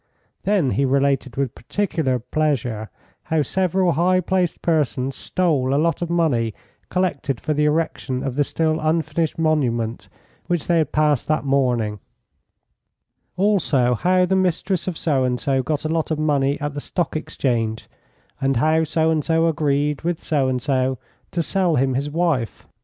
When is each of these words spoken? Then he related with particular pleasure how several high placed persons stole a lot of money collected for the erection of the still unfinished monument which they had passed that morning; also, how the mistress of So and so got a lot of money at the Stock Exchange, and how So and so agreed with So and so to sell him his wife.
Then 0.45 0.71
he 0.71 0.83
related 0.83 1.35
with 1.35 1.53
particular 1.53 2.17
pleasure 2.17 2.89
how 3.25 3.43
several 3.43 3.91
high 3.91 4.19
placed 4.19 4.63
persons 4.63 5.15
stole 5.15 5.75
a 5.75 5.77
lot 5.77 6.01
of 6.01 6.09
money 6.09 6.55
collected 6.89 7.39
for 7.39 7.53
the 7.53 7.65
erection 7.65 8.23
of 8.23 8.35
the 8.35 8.43
still 8.43 8.79
unfinished 8.79 9.37
monument 9.37 10.09
which 10.47 10.65
they 10.65 10.79
had 10.79 10.91
passed 10.91 11.27
that 11.27 11.45
morning; 11.45 11.99
also, 13.37 13.93
how 13.93 14.25
the 14.25 14.35
mistress 14.35 14.87
of 14.87 14.97
So 14.97 15.23
and 15.23 15.39
so 15.39 15.61
got 15.61 15.85
a 15.85 15.87
lot 15.87 16.09
of 16.09 16.17
money 16.17 16.59
at 16.59 16.73
the 16.73 16.81
Stock 16.81 17.15
Exchange, 17.15 17.87
and 18.41 18.57
how 18.57 18.83
So 18.85 19.11
and 19.11 19.23
so 19.23 19.45
agreed 19.45 20.01
with 20.01 20.23
So 20.23 20.47
and 20.47 20.59
so 20.59 20.97
to 21.29 21.43
sell 21.43 21.75
him 21.75 21.93
his 21.93 22.09
wife. 22.09 22.65